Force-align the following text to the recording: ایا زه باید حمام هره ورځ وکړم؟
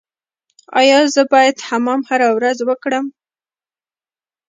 ایا 0.79 0.99
زه 1.13 1.21
باید 1.31 1.55
حمام 1.67 2.01
هره 2.09 2.27
ورځ 2.37 2.57
وکړم؟ 2.63 3.05